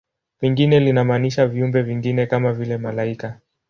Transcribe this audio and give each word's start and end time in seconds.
Pengine 0.39 0.79
linamaanisha 0.79 1.47
viumbe 1.47 1.81
vingine, 1.81 2.25
kama 2.25 2.53
vile 2.53 2.77
malaika. 2.77 3.39